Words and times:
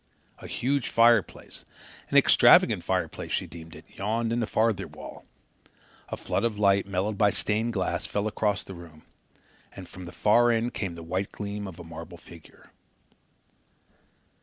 A 0.39 0.47
huge 0.47 0.89
fireplace 0.89 1.63
an 2.09 2.17
extravagant 2.17 2.83
fireplace, 2.83 3.31
she 3.33 3.45
deemed 3.45 3.75
it 3.75 3.85
yawned 3.87 4.33
in 4.33 4.39
the 4.39 4.47
farther 4.47 4.87
wall. 4.87 5.25
A 6.09 6.17
flood 6.17 6.43
of 6.43 6.57
light, 6.57 6.87
mellowed 6.87 7.19
by 7.19 7.29
stained 7.29 7.73
glass, 7.73 8.07
fell 8.07 8.25
across 8.25 8.63
the 8.63 8.73
room, 8.73 9.03
and 9.71 9.87
from 9.87 10.05
the 10.05 10.11
far 10.11 10.49
end 10.49 10.73
came 10.73 10.95
the 10.95 11.03
white 11.03 11.31
gleam 11.31 11.67
of 11.67 11.77
a 11.79 11.83
marble 11.83 12.17
figure. 12.17 12.71